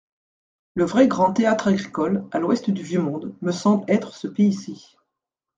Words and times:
Le 0.73 0.83
vrai 0.83 1.07
grand 1.07 1.31
théâtre 1.31 1.67
agricole, 1.67 2.25
à 2.31 2.39
l'ouest 2.39 2.71
du 2.71 2.81
vieux 2.81 2.99
monde, 3.03 3.35
me 3.43 3.51
semble 3.51 3.85
être 3.87 4.15
ce 4.15 4.25
pays-ci. 4.27 4.97